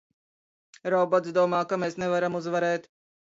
Robots 0.93 1.35
domā, 1.35 1.59
ka 1.73 1.79
mēs 1.83 1.99
nevaram 2.05 2.39
uzvarēt! 2.43 2.89